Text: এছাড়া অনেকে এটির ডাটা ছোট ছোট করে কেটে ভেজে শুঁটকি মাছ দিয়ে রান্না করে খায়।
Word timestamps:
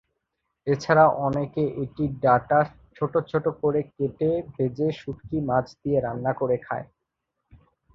এছাড়া 0.67 1.05
অনেকে 1.25 1.63
এটির 1.83 2.11
ডাটা 2.19 2.59
ছোট 2.97 3.13
ছোট 3.29 3.45
করে 3.61 3.79
কেটে 3.95 4.29
ভেজে 4.53 4.87
শুঁটকি 4.99 5.37
মাছ 5.49 5.65
দিয়ে 5.81 5.97
রান্না 6.01 6.31
করে 6.33 6.57
খায়। 6.65 6.85